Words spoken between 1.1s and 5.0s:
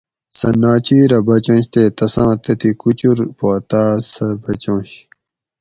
بچنش تے تساۤں تتھی کُچر پا تاۤس سہ بچنش